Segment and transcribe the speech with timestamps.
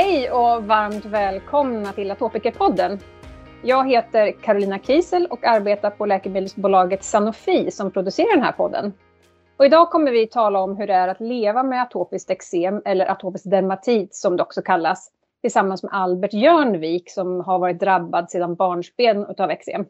[0.00, 2.98] Hej och varmt välkomna till Atopikerpodden.
[3.62, 8.92] Jag heter Carolina Kiesel och arbetar på läkemedelsbolaget Sanofi som producerar den här podden.
[9.56, 13.10] Och idag kommer vi tala om hur det är att leva med atopiskt eksem, eller
[13.10, 15.10] atopisk dermatit som det också kallas,
[15.40, 19.84] tillsammans med Albert Jörnvik som har varit drabbad sedan barnsben av eksem.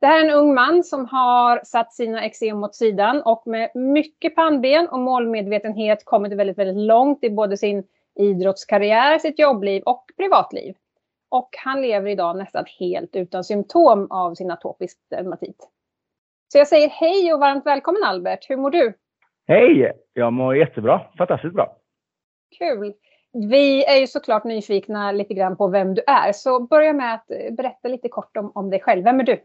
[0.00, 3.70] Det här är en ung man som har satt sina eksem åt sidan och med
[3.74, 7.84] mycket pannben och målmedvetenhet kommit väldigt, väldigt långt i både sin
[8.18, 10.74] idrottskarriär, sitt jobbliv och privatliv.
[11.30, 15.68] Och han lever idag nästan helt utan symptom av sin atopisk dermatit.
[16.52, 18.50] Så jag säger hej och varmt välkommen Albert.
[18.50, 18.92] Hur mår du?
[19.48, 19.92] Hej!
[20.12, 21.00] Jag mår jättebra.
[21.18, 21.76] Fantastiskt bra.
[22.58, 22.92] Kul!
[23.32, 26.32] Vi är ju såklart nyfikna lite grann på vem du är.
[26.32, 29.04] Så börja med att berätta lite kort om, om dig själv.
[29.04, 29.40] Vem är du?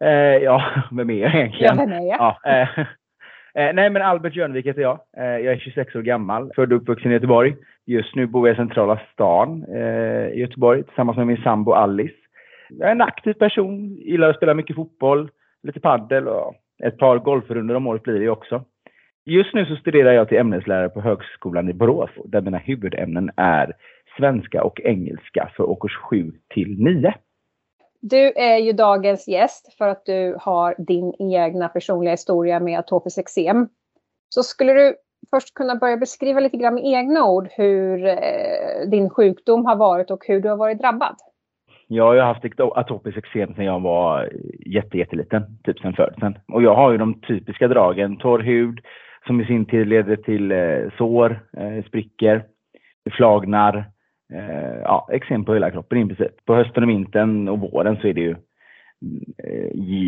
[0.00, 1.78] Eh, ja, vem är jag egentligen?
[1.78, 2.18] Ja, vem är jag?
[2.18, 2.78] Ja, eh,
[3.64, 5.00] eh, nej, men Albert Jörnvik heter jag.
[5.16, 7.56] Eh, jag är 26 år gammal, född och uppvuxen i Göteborg.
[7.86, 12.16] Just nu bor jag i centrala stan eh, i Göteborg tillsammans med min sambo Alice.
[12.68, 15.30] Jag är en aktiv person, gillar att spela mycket fotboll,
[15.62, 18.64] lite paddel och ett par golfrundor om året blir det också.
[19.24, 23.72] Just nu så studerar jag till ämneslärare på Högskolan i Borås där mina huvudämnen är
[24.16, 27.14] svenska och engelska för årskurs 7 till 9.
[28.00, 33.18] Du är ju dagens gäst för att du har din egna personliga historia med atopiskt
[33.18, 33.68] eksem.
[34.28, 34.94] Så skulle du
[35.30, 40.10] först kunna börja beskriva lite grann med egna ord hur eh, din sjukdom har varit
[40.10, 41.16] och hur du har varit drabbad?
[41.88, 44.30] Jag har ju haft atopiskt eksem sedan jag var
[44.66, 46.38] jätte, jätteliten, typ sedan födseln.
[46.52, 48.80] Och jag har ju de typiska dragen, torr hud
[49.26, 52.42] som i sin tur leder till eh, sår, eh, sprickor,
[53.10, 53.76] flagnar,
[54.32, 56.44] eh, ja, eksem på hela kroppen i princip.
[56.44, 58.36] På hösten och vintern och våren så är det ju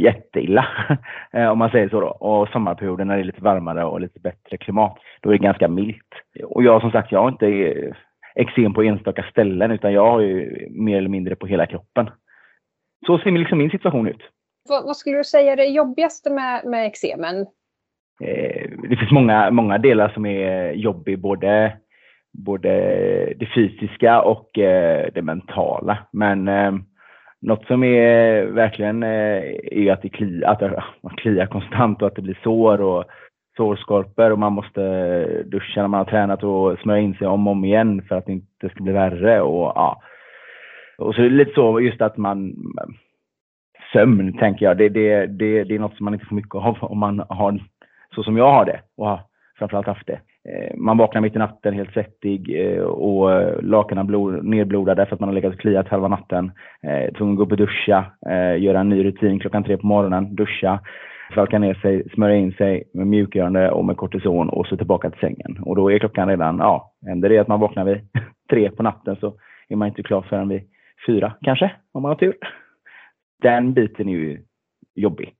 [0.02, 0.66] jätteilla
[1.32, 2.06] eh, om man säger så då.
[2.06, 5.68] Och sommarperioden när det är lite varmare och lite bättre klimat, då är det ganska
[5.68, 6.14] milt.
[6.44, 7.94] Och jag som sagt, jag har inte eh,
[8.34, 12.10] eksem på enstaka ställen utan jag har ju mer eller mindre på hela kroppen.
[13.06, 14.22] Så ser liksom min situation ut.
[14.68, 17.46] Vad, vad skulle du säga är det jobbigaste med, med eksemen?
[18.24, 21.72] Eh, det finns många, många delar som är jobbiga, både
[22.32, 22.68] både
[23.36, 25.98] det fysiska och eh, det mentala.
[26.12, 26.72] Men eh,
[27.40, 30.82] något som är verkligen eh, är att det kli, att det
[31.16, 33.04] kliar konstant och att det blir sår och
[33.56, 37.52] sårskorpor och man måste duscha när man har tränat och smörja in sig om och
[37.52, 39.40] om igen för att det inte ska bli värre.
[39.40, 40.02] Och, ja.
[40.98, 42.54] och så är det lite så just att man
[43.92, 46.78] sömn tänker jag, det, det, det, det är något som man inte får mycket av
[46.80, 47.60] om man har
[48.14, 49.20] så som jag har det och har
[49.58, 50.20] framförallt haft det.
[50.48, 55.14] Eh, man vaknar mitt i natten helt svettig eh, och eh, lakanen blod, nedblodade för
[55.14, 56.52] att man har legat och kliat halva natten.
[57.18, 58.04] Tvungen att gå upp och duscha,
[58.58, 60.80] göra en ny rutin klockan tre på morgonen, duscha,
[61.34, 65.20] svalka ner sig, smörja in sig med mjukgörande och med kortison och så tillbaka till
[65.20, 65.58] sängen.
[65.62, 67.98] Och då är klockan redan, ja, händer det att man vaknar vid
[68.50, 69.34] tre på natten så
[69.68, 70.62] är man inte klar förrän vid
[71.06, 72.36] fyra kanske, om man har tur.
[73.42, 74.42] Den biten är ju
[74.94, 75.34] jobbig.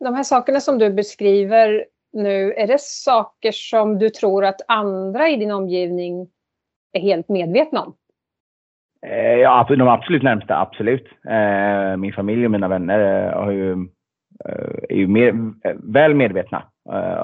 [0.00, 5.28] De här sakerna som du beskriver nu, är det saker som du tror att andra
[5.28, 6.28] i din omgivning
[6.92, 7.94] är helt medvetna om?
[9.06, 11.06] Eh, ja, de absolut närmsta, absolut.
[11.28, 12.98] Eh, min familj och mina vänner
[13.48, 13.88] eh, ju,
[14.88, 15.52] är ju mer,
[15.92, 16.62] väl medvetna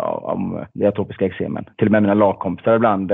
[0.05, 1.65] om det atopiska eksemen.
[1.79, 3.13] Till och med mina lagkompisar har ibland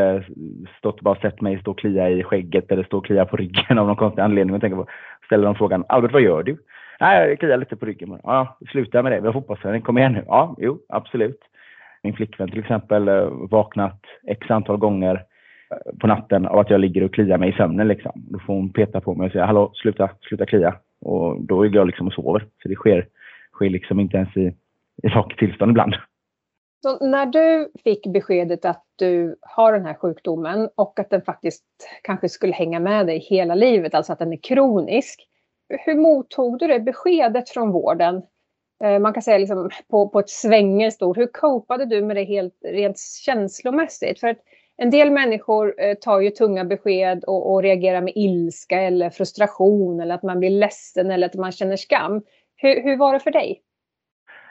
[0.78, 3.36] stått och bara sett mig stå och klia i skägget eller stå och klia på
[3.36, 4.54] ryggen av någon konstig anledning.
[4.54, 4.86] Och tänker på,
[5.26, 6.58] ställer de frågan, Albert vad gör du?
[7.00, 8.20] Nej, jag kliar lite på ryggen.
[8.22, 9.20] Ja, sluta med det.
[9.20, 9.82] Vi har fotbollsträning.
[9.82, 10.24] Kom igen nu.
[10.26, 11.41] Ja, jo, absolut
[12.04, 15.25] min flickvän till exempel eh, vaknat x antal gånger
[15.70, 17.88] eh, på natten av att jag ligger och kliar mig i sömnen.
[17.88, 18.12] Liksom.
[18.15, 20.76] Då får hon peta på mig och säga hallå, sluta, sluta klia.
[21.00, 22.47] Och då ligger jag liksom och sover.
[22.62, 23.09] Så det sker,
[23.53, 24.47] sker liksom inte ens i,
[25.03, 25.94] i vaket tillstånd ibland.
[26.82, 31.65] Så när du fick beskedet att du har den här sjukdomen och att den faktiskt
[32.03, 35.28] kanske skulle hänga med dig hela livet, alltså att den är kronisk.
[35.86, 38.22] Hur mottog du det beskedet från vården?
[38.84, 41.16] Eh, man kan säga liksom på, på ett svängelskt ord.
[41.16, 44.21] Hur copade du med det helt, rent känslomässigt?
[44.21, 44.38] För att
[44.76, 50.00] en del människor eh, tar ju tunga besked och, och, reagerar med ilska eller frustration
[50.00, 52.22] eller att man blir ledsen eller att man känner skam.
[52.56, 53.60] Hur, hur var det för dig?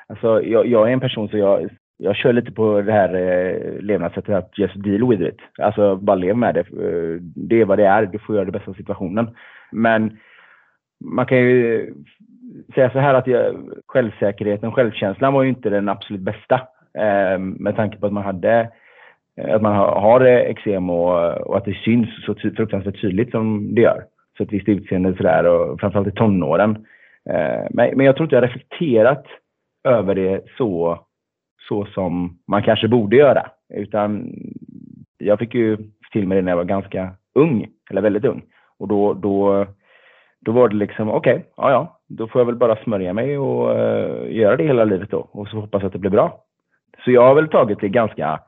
[0.08, 3.82] Alltså, jag, jag är en person som jag, jag kör lite på det här eh,
[3.82, 5.38] levnadssättet att just deal with it.
[5.62, 6.60] Alltså bara lev med det.
[6.60, 8.06] Eh, det är vad det är.
[8.06, 9.36] Du får göra det bästa av situationen.
[9.72, 10.18] Men
[11.04, 11.94] man kan ju
[12.76, 13.56] säga så här att jag,
[13.88, 16.56] självsäkerheten, självkänslan var ju inte den absolut bästa.
[16.98, 18.70] Eh, med tanke på att man hade
[19.38, 23.76] eh, att man har eksem och, och, att det syns så ty fruktansvärt tydligt som
[23.76, 24.04] det gör.
[24.38, 26.86] Så ett visst utseende sådär och framförallt i tonåren.
[27.30, 29.26] Eh, men, men jag tror inte jag reflekterat
[29.84, 31.00] över det så,
[31.68, 33.50] så som man kanske borde göra.
[33.74, 34.34] Utan
[35.18, 35.78] jag fick ju
[36.12, 38.42] till mig det när jag var ganska, ung, eller väldigt ung.
[38.80, 39.66] Och då, då,
[40.40, 43.38] då var det liksom, okej, okay, ja ja, då får jag väl bara smörja mig
[43.38, 45.30] och uh, göra det hela livet då.
[45.32, 46.44] Och så hoppas att det blir bra.
[47.04, 48.40] Så jag har väl tagit det ganska,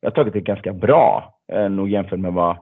[0.00, 2.56] jag har tagit det ganska bra, eh, nog jämfört med vad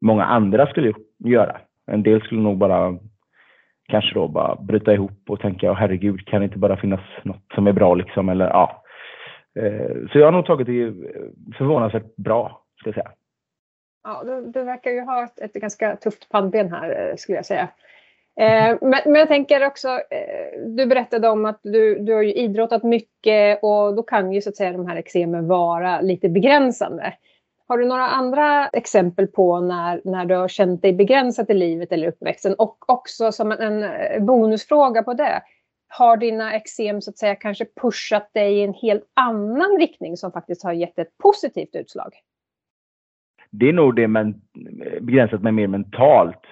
[0.00, 1.60] många andra skulle göra.
[1.86, 2.98] En del skulle nog bara
[3.88, 7.66] kanske då bara bryta ihop och tänka, herregud, kan det inte bara finnas något som
[7.66, 8.28] är bra liksom?
[8.28, 8.82] Eller ja.
[9.58, 10.92] Eh, så jag har nog tagit det eh,
[11.58, 13.10] förvånansvärt bra, ska jag säga.
[14.04, 17.46] Ja, du, du verkar ju ha ett, ett, ganska tufft pannben här, eh, skulle jag
[17.46, 17.68] säga.
[18.40, 22.34] Eh, men, men, jag tänker också, eh, du berättade om att du, du har ju
[22.34, 27.14] idrottat mycket och då kan ju så att säga de här eksemen vara lite begränsande.
[27.70, 31.92] Har du några andra exempel på när, när du har känt dig begränsad i livet
[31.92, 32.54] eller uppväxten?
[32.54, 35.42] Och också som en, en eh, bonusfråga på det.
[35.88, 40.32] Har dina eksem så att säga kanske pushat dig i en helt annan riktning som
[40.32, 42.12] faktiskt har gett ett positivt utslag?
[43.50, 46.42] Det är nog det men eh, begränsat mig mer mentalt.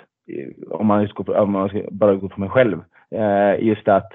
[0.70, 2.80] Om man, utgår, om man bara utgår från mig själv.
[3.10, 4.12] Eh, just att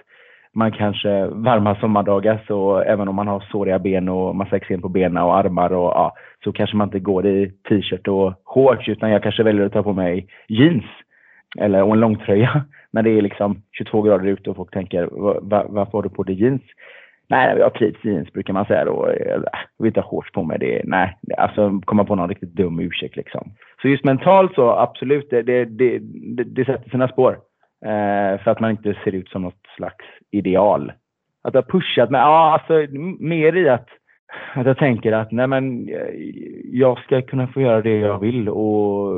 [0.54, 4.90] man kanske varma sommardagar så även om man har såriga ben och massa eksem på
[4.90, 6.14] benen och armar och ja,
[6.44, 9.84] så kanske man inte går i t-shirt och shorts utan jag kanske väljer att ta
[9.84, 10.84] på mig jeans
[11.58, 15.10] eller och en långtröja när det är liksom 22 grader ute och folk tänker
[15.70, 16.62] varför har du på dig jeans?
[17.30, 19.08] Nej, jag trivs i jeans brukar man säga då.
[19.08, 19.44] Eh, jag
[19.78, 20.60] vill inte ha shorts på mig.
[20.60, 23.52] Det, nej, alltså komma på någon riktigt dum ursäkt liksom.
[23.82, 26.00] Så just mentalt så absolut, det, det, det,
[26.44, 27.38] det sätter sina spår.
[27.86, 30.92] Eh, för att man inte ser ut som något slags ideal.
[31.44, 33.88] Att jag pushat mig, ja alltså mer i att,
[34.54, 36.14] att jag tänker att nej men eh,
[36.64, 39.12] jag ska kunna få göra det jag vill och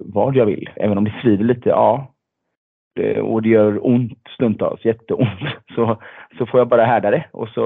[0.00, 0.70] vad jag vill.
[0.76, 2.14] Även om det svider lite, ja.
[2.98, 5.40] Eh, och det gör ont stundtals, jätteont.
[5.74, 6.02] Så,
[6.38, 7.62] så får jag bara härda det och så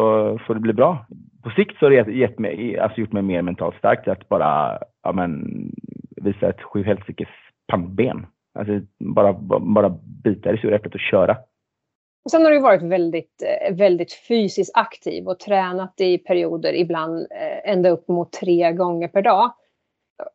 [0.46, 1.06] får det bli bra.
[1.43, 4.79] På sikt så har det gett mig, alltså gjort mig mer mentalt stark att bara
[5.02, 5.44] ja, men,
[6.17, 7.29] visa ett sjuhelsikes
[7.69, 8.26] pannben.
[8.58, 11.37] Alltså bara, bara bita i sura äpplet och köra.
[12.25, 17.19] Och sen har du varit väldigt, eh, väldigt fysiskt aktiv och tränat i perioder, ibland
[17.19, 19.52] eh, ända upp mot tre gånger per dag.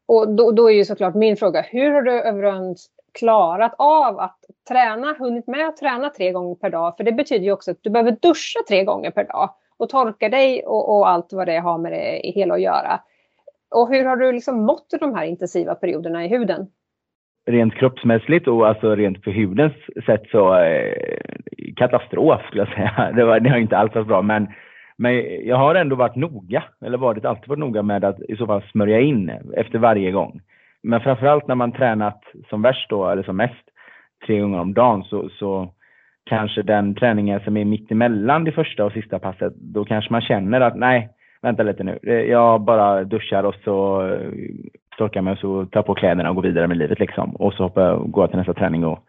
[0.05, 4.39] Och då, då är ju såklart min fråga, hur har du överens klarat av att
[4.69, 6.97] träna, hunnit med att träna tre gånger per dag?
[6.97, 10.29] För det betyder ju också att du behöver duscha tre gånger per dag och torka
[10.29, 12.99] dig och, och allt vad det har med det hela att göra.
[13.75, 16.67] Och hur har du liksom mått de här intensiva perioderna i huden?
[17.47, 19.73] rent kroppsmässigt och alltså rent för hudens
[20.05, 20.93] sätt så eh,
[21.75, 23.11] katastrof skulle jag säga.
[23.15, 24.47] Det, var, det har inte alls varit bra men,
[24.97, 25.13] men
[25.47, 28.63] jag har ändå varit noga, eller varit alltid varit noga med att i så fall
[28.71, 30.41] smörja in efter varje gång.
[30.87, 33.65] Men framförallt när man tränat som värst då, eller som mest,
[34.25, 35.69] tre gånger om dagen så, så
[36.25, 40.21] kanske den träningen som är mitt emellan det första och sista passet, då kanske man
[40.21, 41.09] känner att nej,
[41.41, 41.99] vänta lite nu.
[42.03, 44.29] Eh, jag bara duschar och så eh,
[44.97, 47.35] torkar mig och så tar på kläderna och går vidare med livet liksom.
[47.35, 48.99] Och så hoppar, går jag till nästa träning och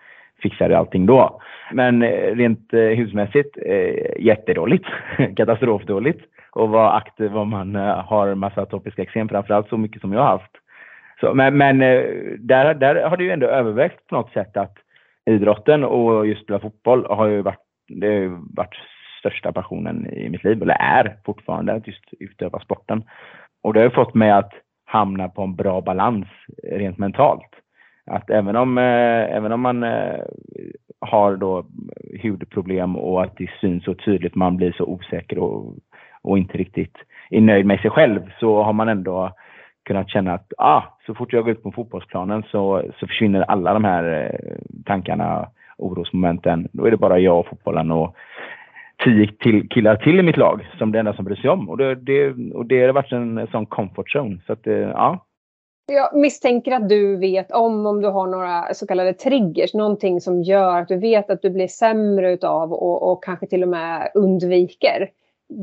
[0.42, 1.40] fixar allting då.
[1.72, 4.86] Men eh, rent husmässigt, eh, jättedåligt.
[5.36, 6.20] Katastrofdåligt.
[6.52, 10.28] Och vara aktiv om man har massa topiska eksem, framförallt så mycket som jag har
[10.28, 10.52] haft.
[11.20, 12.04] Så, men men eh,
[12.38, 14.74] där, där har det ju ändå övervägt på något sätt att
[15.30, 18.74] idrotten och just spela fotboll har ju varit, det har varit
[19.18, 23.04] största passionen i mitt liv, eller är fortfarande, att just utöva sporten.
[23.62, 24.52] Och det har fått mig att
[24.84, 26.26] hamna på en bra balans
[26.62, 27.50] rent mentalt.
[28.06, 30.20] Att även om, eh, även om man eh,
[31.00, 31.66] har då
[32.22, 35.74] hudproblem och att det syns så tydligt, man blir så osäker och,
[36.22, 36.96] och inte riktigt
[37.30, 39.32] är nöjd med sig själv, så har man ändå
[39.88, 43.72] kunnat känna att ah, så fort jag går ut på fotbollsplanen så, så försvinner alla
[43.72, 46.68] de här eh, tankarna, orosmomenten.
[46.72, 48.14] Då är det bara jag och fotbollen och
[49.04, 51.68] tio till killar till i mitt lag som det enda som bryr sig om.
[51.68, 54.38] Och det, det, och det har varit en sån comfort zone.
[54.46, 55.24] Så att, eh, ja.
[55.92, 60.42] Jag misstänker att du vet om om du har några så kallade triggers, någonting som
[60.42, 64.10] gör att du vet att du blir sämre utav och, och kanske till och med
[64.14, 65.10] undviker.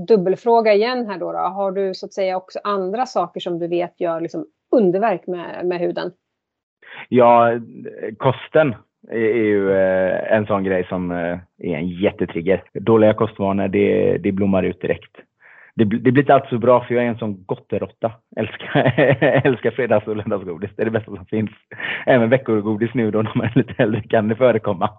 [0.08, 1.38] Dubbelfråga igen här då, då.
[1.38, 5.66] Har du så att säga också andra saker som du vet gör liksom underverk med,
[5.66, 6.12] med huden?
[7.10, 7.52] Ja,
[8.18, 8.76] kosten
[9.12, 12.64] är ju eh, en sån grej som eh, är en jättetrigger.
[12.74, 15.16] Dåliga kostvanor, det, det blommar ut direkt.
[15.76, 18.12] Det, det blir inte alltid så bra för jag är en sån gotteråtta.
[18.36, 18.94] Älskar,
[19.46, 20.72] älskar fredags och lördagsgodis.
[20.76, 21.52] Det är det bästa som finns.
[22.06, 24.90] Även veckogodis nu då när man är lite äldre kan det förekomma.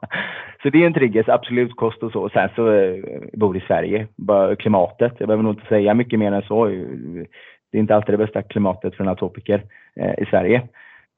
[0.62, 2.28] Så det är en trigger, absolut kost och så.
[2.28, 2.94] Sen så eh,
[3.32, 4.06] bor i Sverige.
[4.16, 5.12] Bara klimatet.
[5.18, 6.66] Jag behöver nog inte säga mycket mer än så.
[6.66, 9.62] Det är inte alltid det bästa klimatet för en atopiker
[10.00, 10.62] eh, i Sverige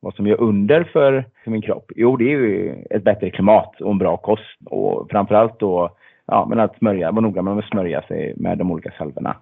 [0.00, 1.92] vad som gör under för, för min kropp?
[1.96, 5.90] Jo, det är ju ett bättre klimat och en bra kost och framförallt då
[6.26, 9.36] ja, men att smörja, vara noga med att smörja sig med de olika salvorna.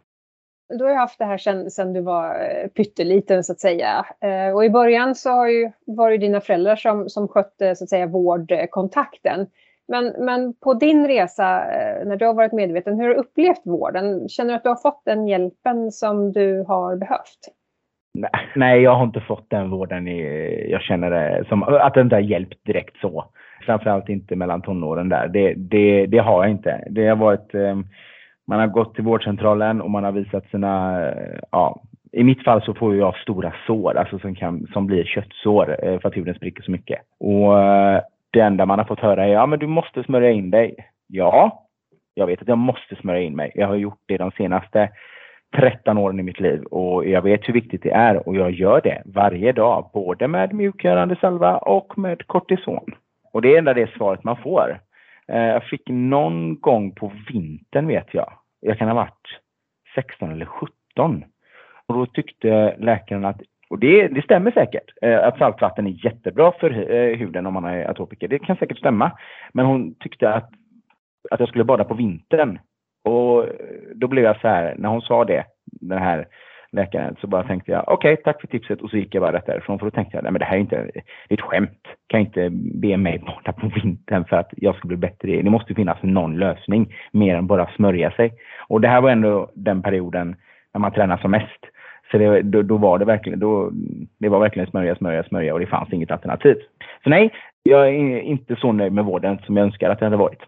[0.68, 4.06] Du har ju haft det här sedan, sedan du var eh, pytteliten så att säga.
[4.20, 7.84] Eh, och i början så har ju, var det dina föräldrar som, som skötte så
[7.84, 9.46] att säga vårdkontakten.
[9.88, 13.62] Men, men på din resa, eh, när du har varit medveten, hur har du upplevt
[13.64, 14.28] vården?
[14.28, 17.38] Känner du att du har fått den hjälpen som du har behövt?
[18.54, 20.06] Nej, jag har inte fått den vården
[20.68, 23.24] jag känner det som, att det inte har hjälpt direkt så.
[23.66, 25.28] Framförallt inte mellan tonåren där.
[25.28, 26.84] Det, det, det har jag inte.
[26.90, 27.76] Det har varit, eh,
[28.46, 32.62] man har gått till vårdcentralen och man har visat sina, eh, ja, i mitt fall
[32.62, 36.34] så får jag stora sår, alltså som, kan, som blir köttsår eh, för att huden
[36.34, 36.98] spricker så mycket.
[37.20, 38.00] Och eh,
[38.30, 40.76] det enda man har fått höra är ja men du måste smörja in dig.
[41.06, 41.66] Ja,
[42.14, 43.52] jag vet att jag måste smörja in mig.
[43.54, 44.90] Jag har gjort det de senaste
[45.56, 48.80] 13 åren i mitt liv och jag vet hur viktigt det är och jag gör
[48.80, 52.94] det varje dag, både med mjukgörande salva och med kortison.
[53.32, 54.80] Och det är enda det svaret man får.
[55.32, 59.40] Eh, jag fick någon gång på vintern vet jag, jag kan ha varit
[59.94, 61.24] 16 eller 17.
[61.86, 66.52] Och då tyckte läkaren att och det, det stämmer säkert eh, att saltvatten är jättebra
[66.60, 68.28] för eh, huden om man är atopiker.
[68.28, 69.12] Det kan säkert stämma.
[69.52, 70.50] Men hon tyckte att,
[71.30, 72.58] att jag skulle bada på vintern.
[73.04, 73.46] Och
[73.94, 76.26] då blev jag så här, när hon sa det, den här
[76.76, 79.32] läkaren, så bara tänkte jag okej, okay, tack för tipset och så gick jag bara
[79.32, 79.78] rätt därifrån.
[79.78, 80.76] För då tänkte jag, nej men det här är inte,
[81.28, 81.82] det är ett skämt.
[82.06, 85.42] Kan jag inte be mig bada på vintern för att jag ska bli bättre.
[85.42, 88.32] Det måste finnas någon lösning mer än bara smörja sig.
[88.68, 90.36] Och det här var ändå den perioden
[90.74, 91.60] när man tränar som mest.
[92.10, 93.70] Så det, då, då, var det verkligen, då,
[94.18, 96.56] det var verkligen smörja, smörja, smörja och det fanns inget alternativ.
[97.04, 100.16] Så nej, jag är inte så nöjd med vården som jag önskar att det hade
[100.16, 100.40] varit.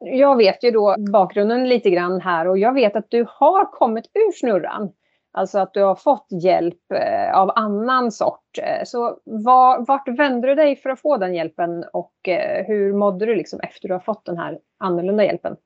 [0.00, 4.04] Jag vet ju då bakgrunden lite grann här och jag vet att du har kommit
[4.14, 4.92] ur snurran.
[5.34, 8.58] Alltså att du har fått hjälp eh, av annan sort.
[8.62, 12.92] Eh, så var, vart vände du dig för att få den hjälpen och eh, hur
[12.92, 15.56] mådde du liksom efter du har fått den här annorlunda hjälpen?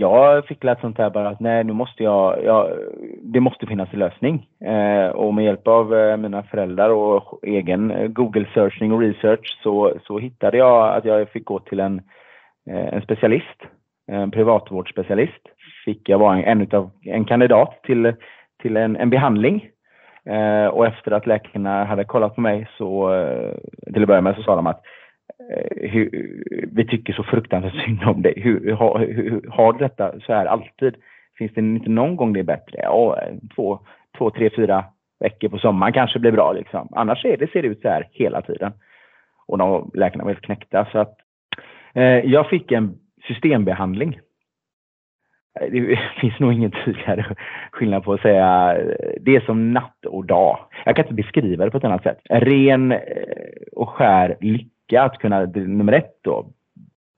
[0.00, 2.78] jag fick lätt sånt här bara att nej, nu måste jag, jag
[3.22, 4.46] det måste finnas en lösning.
[4.64, 9.94] Eh, och med hjälp av eh, mina föräldrar och egen Google searching och research så,
[10.06, 12.02] så hittade jag att jag fick gå till en,
[12.70, 13.60] eh, en specialist,
[14.06, 15.42] en privatvårdsspecialist.
[15.84, 18.12] Fick jag vara en, en, utav, en kandidat till,
[18.62, 19.68] till en, en behandling.
[20.24, 23.54] Eh, och efter att läkarna hade kollat på mig så, eh,
[23.92, 24.82] till att börja med så sa de att
[25.48, 26.10] Eh, hur,
[26.72, 28.34] vi tycker så fruktansvärt synd om dig.
[28.36, 30.94] Hur, har, hur, har du detta så här alltid?
[31.38, 32.78] Finns det inte någon gång det är bättre?
[32.82, 33.18] Ja,
[33.54, 33.80] två,
[34.18, 34.84] två, tre, fyra
[35.20, 36.88] veckor på sommaren kanske blir bra liksom.
[36.92, 38.72] Annars är det, ser det ut så här hela tiden.
[39.46, 40.86] Och de läkarna var helt knäckta.
[40.92, 41.16] Så att,
[41.94, 42.94] eh, jag fick en
[43.28, 44.18] systembehandling.
[45.70, 47.24] Det finns nog ingen tydligare
[47.72, 50.58] skillnad på att säga eh, det är som natt och dag.
[50.84, 52.18] Jag kan inte beskriva det på ett annat sätt.
[52.30, 52.98] Ren eh,
[53.72, 56.46] och skär lycka lycka att kunna, nummer ett då,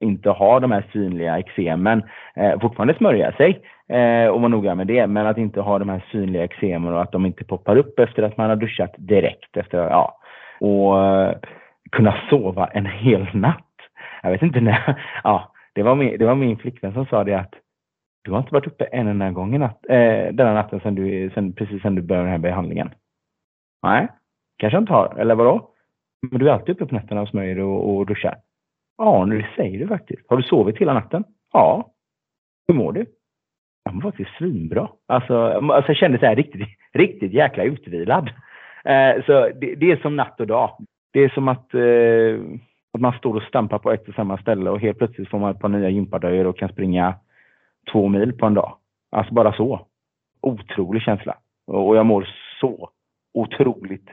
[0.00, 2.02] inte ha de här synliga eksemen,
[2.36, 5.88] eh, fortfarande smörja sig eh, och vara noga med det, men att inte ha de
[5.88, 9.56] här synliga eksemen och att de inte poppar upp efter att man har duschat direkt
[9.56, 10.18] efter, ja,
[10.60, 11.34] och eh,
[11.92, 13.58] kunna sova en hel natt.
[14.22, 17.34] Jag vet inte när, ja, det var min, det var min flickvän som sa det
[17.34, 17.54] att
[18.24, 21.30] du har inte varit uppe en enda gång i natt, eh, denna natten sen du,
[21.34, 22.90] sen, precis sen du började den här behandlingen.
[23.82, 24.08] Nej,
[24.58, 25.68] kanske inte har, eller vadå?
[26.30, 28.36] Men du är alltid uppe på nätterna och smörjer och, och duschar?
[28.98, 30.22] Ja, nu det säger du faktiskt.
[30.28, 31.24] Har du sovit hela natten?
[31.52, 31.90] Ja.
[32.68, 33.06] Hur mår du?
[33.84, 34.88] Jag mår faktiskt svinbra.
[35.08, 38.30] Alltså, alltså jag kände så här riktigt, riktigt jäkla utvilad.
[38.84, 40.86] Eh, så det, det, är som natt och dag.
[41.12, 42.58] Det är som att, eh,
[42.94, 45.50] att man står och stampar på ett och samma ställe och helt plötsligt får man
[45.50, 47.14] ett par nya gympadojor och kan springa
[47.92, 48.76] två mil på en dag.
[49.10, 49.86] Alltså bara så.
[50.40, 51.36] Otrolig känsla.
[51.66, 52.28] Och jag mår
[52.60, 52.90] så
[53.34, 54.10] otroligt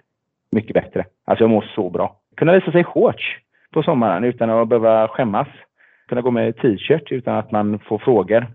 [0.52, 1.06] mycket bättre.
[1.26, 2.16] Alltså jag mår så bra.
[2.38, 3.38] Kunna visa sig shorts
[3.72, 5.48] på sommaren utan att behöva skämmas.
[6.08, 8.48] Kunna gå med t-shirt utan att man får frågor.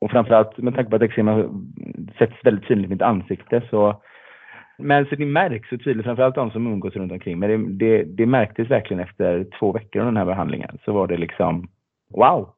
[0.00, 1.44] Och framförallt med tanke på att eksema
[2.18, 4.00] sätts väldigt tydligt i mitt ansikte så
[4.78, 7.38] men så det märks så tydligt, framförallt de som umgås runt omkring.
[7.38, 10.78] Men det, det, det märktes verkligen efter två veckor av den här behandlingen.
[10.84, 11.68] Så var det liksom
[12.14, 12.48] wow.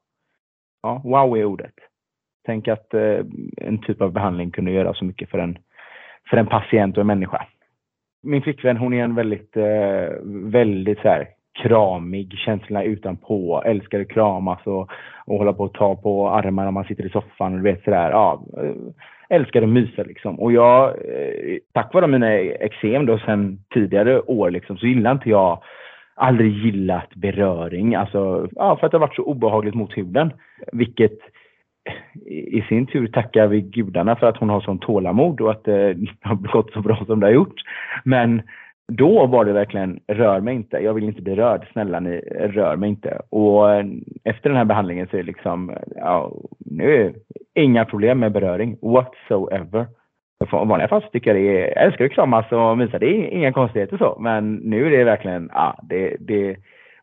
[0.83, 1.75] Ja, wow är ordet.
[2.49, 3.21] Tänk att eh,
[3.57, 5.59] en typ av behandling kunde göra så mycket för en,
[6.31, 7.47] för en patient och en människa
[8.23, 11.29] min flickvän hon är en väldigt, eh, väldigt så här,
[11.63, 14.91] kramig, känslorna utanpå, älskar att kramas och,
[15.25, 17.57] och hålla på att ta på armarna när man sitter i soffan.
[17.57, 18.75] Du vet sådär, ja, eh,
[19.37, 20.41] älskar att mysa liksom.
[20.41, 25.31] Och jag, eh, tack vare mina eksem då sen tidigare år liksom, så gillar inte
[25.31, 25.63] jag
[26.15, 27.95] aldrig gillat beröring.
[27.95, 30.33] Alltså, ja, för att det har varit så obehagligt mot huden.
[30.73, 31.19] Vilket
[32.27, 35.91] i sin tur tackar vi gudarna för att hon har sån tålamod och att det
[35.91, 37.61] eh, har gått så bra som det har gjort.
[38.05, 38.43] Men
[38.93, 42.77] då var det verkligen, rör mig inte, jag vill inte bli rörd, snälla ni, rör
[42.77, 43.21] mig inte.
[43.31, 43.87] Och eh,
[44.25, 47.15] efter den här behandlingen så är det liksom, ja, nu
[47.55, 49.87] inga problem med beröring whatsoever.
[50.45, 52.99] I vanliga fall så tycker jag det är, jag älskar att kramas och mysa.
[52.99, 54.17] Det är inga konstigheter så.
[54.21, 56.57] Men nu är det verkligen, ja, det, det,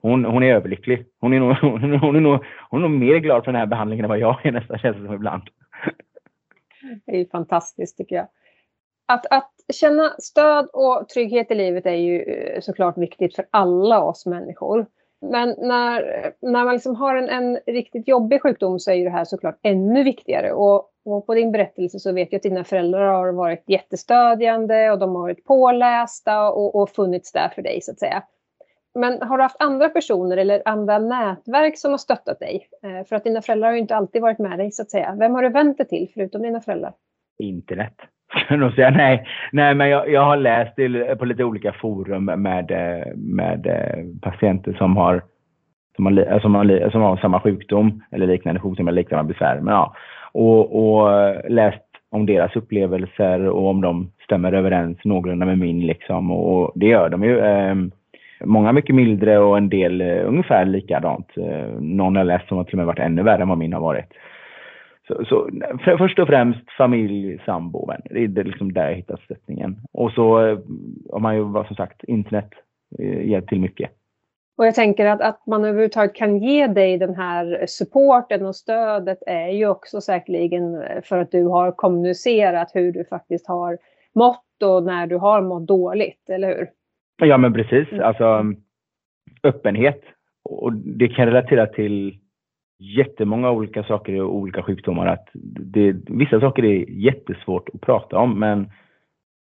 [0.10, 1.06] hon, hon är överlycklig.
[1.20, 1.56] Hon är, nog,
[2.02, 4.46] hon, är nog, hon är nog mer glad för den här behandlingen än vad jag
[4.46, 5.44] är nästan, känns det som ibland.
[7.06, 8.28] Det är fantastiskt tycker jag.
[9.08, 14.04] Att, att känna stöd och trygghet i livet är ju eh, såklart viktigt för alla
[14.04, 14.86] oss människor.
[15.22, 19.10] Men när, när man liksom har en, en riktigt jobbig sjukdom så är ju det
[19.10, 20.52] här såklart ännu viktigare.
[20.52, 25.00] Och, och, på din berättelse så vet jag att dina föräldrar har varit jättestödjande och
[25.00, 28.24] de har varit pålästa och, och funnits där för dig så att säga.
[28.96, 32.68] Men har du haft andra personer eller andra nätverk som har stöttat dig?
[32.84, 35.16] Eh, för att dina föräldrar har ju inte alltid varit med dig så att säga.
[35.20, 36.94] Vem har du vänt dig till förutom dina föräldrar?
[37.40, 37.94] Internet.
[38.76, 38.90] säga.
[38.90, 40.76] Nej, nej men jag, jag har läst
[41.20, 42.72] på lite olika forum med,
[43.16, 45.24] med eh, patienter som har,
[45.96, 49.60] som, har, eh, som, har, som har samma sjukdom eller liknande sjukdom eller liknande besvär.
[49.60, 49.96] Men, ja,
[50.32, 51.10] och, och
[51.50, 55.88] läst om deras upplevelser och om de stämmer överens någorlunda med min.
[55.88, 56.32] Liksom.
[56.32, 57.40] Och det gör de ju.
[57.40, 57.92] Ehm,
[58.46, 61.38] Många mycket mildre och en del eh, ungefär likadant.
[61.38, 63.74] Eh, någon har läst som har till och med varit ännu värre än vad min
[63.74, 64.14] har varit.
[65.08, 65.50] Så, så
[65.84, 68.08] för, först och främst familj, sambo, vänner.
[68.10, 69.78] Det är det liksom där jag hittat stöttningen.
[69.92, 70.60] Och så eh,
[71.12, 72.50] har man ju som sagt internet
[73.24, 73.92] hjälpt till mycket.
[74.58, 79.18] Och jag tänker att, att man överhuvudtaget kan ge dig den här supporten och stödet
[79.28, 83.78] är ju också säkerligen för att du har kommunicerat hur du faktiskt har
[84.16, 86.68] mått och när du har mått dåligt, eller hur?
[87.18, 87.92] Ja, men precis.
[87.92, 88.06] Mm.
[88.06, 88.54] Alltså
[89.44, 90.02] öppenhet.
[90.44, 92.20] Och det kan relatera till
[92.80, 95.08] jättemånga olika saker och olika sjukdomar.
[95.08, 95.30] Att
[95.60, 98.72] det, vissa saker är jättesvårt att prata om, men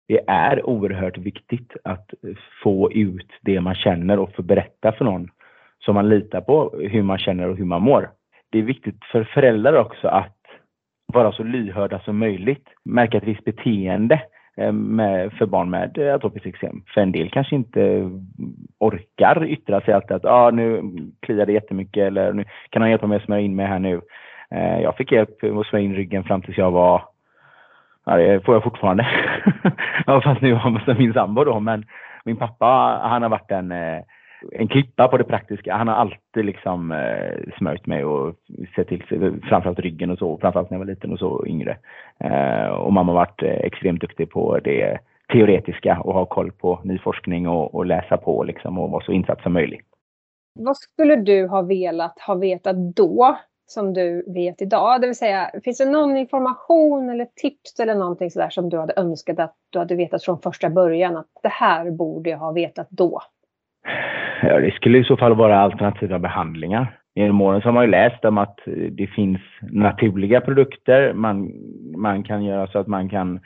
[0.07, 2.13] det är oerhört viktigt att
[2.63, 5.29] få ut det man känner och få berätta för någon
[5.79, 8.09] som man litar på hur man känner och hur man mår.
[8.49, 10.37] Det är viktigt för föräldrar också att
[11.13, 14.21] vara så lyhörda som möjligt, märka ett visst beteende
[14.57, 16.83] Eh, med, för barn med eh, atopiskt eksem.
[16.93, 18.11] För en del kanske inte
[18.79, 20.81] orkar yttra sig alltid att ah, nu
[21.19, 24.01] kliar det jättemycket eller nu kan han hjälpa mig att smörja in mig här nu.
[24.51, 27.01] Eh, jag fick hjälp att smörja in ryggen fram tills jag var,
[28.05, 29.07] ja det får jag fortfarande.
[30.05, 31.85] ja, fast nu har min sambo då, men
[32.25, 34.01] min pappa han har varit en eh,
[34.51, 35.75] en klippa på det praktiska.
[35.75, 38.35] Han har alltid liksom eh, smörjt mig och
[38.75, 41.77] sett till sig, framförallt ryggen och så, framförallt när jag var liten och så yngre.
[42.19, 44.99] Eh, och mamma har varit eh, extremt duktig på det
[45.33, 49.11] teoretiska och ha koll på ny forskning och, och läsa på liksom och vara så
[49.11, 49.85] insatt som möjligt.
[50.59, 55.01] Vad skulle du ha velat ha vetat då som du vet idag?
[55.01, 58.93] Det vill säga, finns det någon information eller tips eller någonting sådär som du hade
[58.97, 62.87] önskat att du hade vetat från första början att det här borde jag ha vetat
[62.89, 63.21] då?
[64.47, 66.97] Ja, det skulle i så fall vara alternativa behandlingar.
[67.15, 71.13] Genom åren så har man ju läst om att eh, det finns naturliga produkter.
[71.13, 71.51] Man,
[71.97, 73.39] man kan göra så att man kan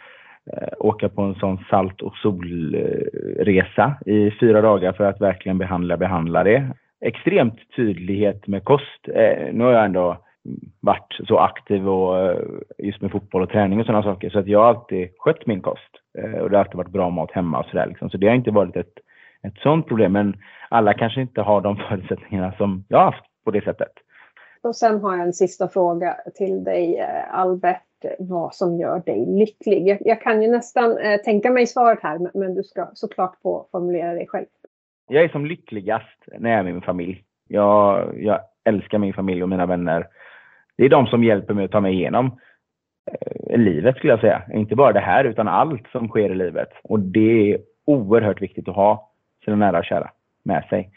[0.53, 5.97] eh, åka på en sån salt och solresa i fyra dagar för att verkligen behandla,
[5.97, 6.67] behandla det.
[7.05, 9.07] Extremt tydlighet med kost.
[9.13, 10.17] Eh, nu har jag ändå
[10.81, 12.35] varit så aktiv och
[12.77, 15.61] just med fotboll och träning och sådana saker så att jag har alltid skött min
[15.61, 15.91] kost.
[16.41, 18.09] Och det har alltid varit bra mat hemma och sådär liksom.
[18.09, 18.93] Så det har inte varit ett
[19.43, 20.13] ett sådant problem.
[20.13, 20.37] Men
[20.69, 23.91] alla kanske inte har de förutsättningarna som jag har haft på det sättet.
[24.61, 27.81] Och sen har jag en sista fråga till dig eh, Albert.
[28.19, 29.87] Vad som gör dig lycklig?
[29.87, 33.35] Jag, jag kan ju nästan eh, tänka mig svaret här men, men du ska såklart
[33.41, 34.45] få formulera dig själv.
[35.07, 37.23] Jag är som lyckligast när jag är med min familj.
[37.47, 40.07] Jag, jag älskar min familj och mina vänner.
[40.77, 42.39] Det är de som hjälper mig att ta mig igenom
[43.11, 44.41] eh, livet skulle jag säga.
[44.53, 46.69] Inte bara det här utan allt som sker i livet.
[46.83, 49.08] Och det är oerhört viktigt att ha
[49.49, 50.11] sina nära och kära
[50.43, 50.91] med sig.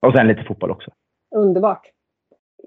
[0.00, 0.90] Och sen lite fotboll också.
[1.34, 1.92] Underbart.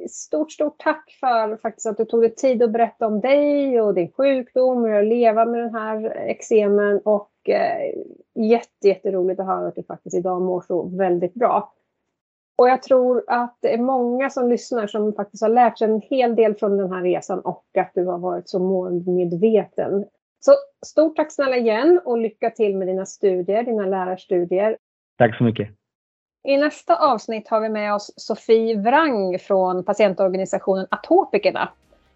[0.09, 3.93] Stort, stort tack för faktiskt att du tog dig tid att berätta om dig och
[3.93, 7.01] din sjukdom och att leva med den här eksemen.
[7.05, 7.93] Och eh,
[8.35, 11.73] jätte, jätteroligt att höra att du faktiskt idag mår så väldigt bra.
[12.57, 16.01] Och jag tror att det är många som lyssnar som faktiskt har lärt sig en
[16.01, 20.05] hel del från den här resan och att du har varit så målmedveten.
[20.39, 20.51] Så
[20.85, 24.77] stort tack snälla igen och lycka till med dina studier, dina lärarstudier.
[25.17, 25.69] Tack så mycket.
[26.47, 31.69] I nästa avsnitt har vi med oss Sofie Wrang från patientorganisationen Atopikerna.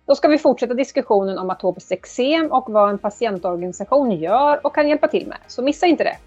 [0.06, 4.90] Då ska vi fortsätta diskussionen om atopiskt eksem och vad en patientorganisation gör och kan
[4.90, 5.38] hjälpa till med.
[5.48, 6.18] Så missa inte det!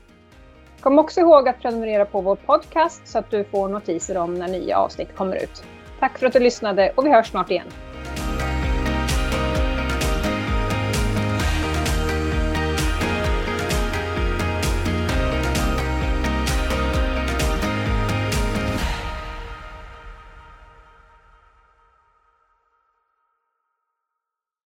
[0.80, 4.48] Kom också ihåg att prenumerera på vår podcast så att du får notiser om när
[4.48, 5.64] nya avsnitt kommer ut.
[6.00, 7.66] Tack för att du lyssnade och vi hörs snart igen.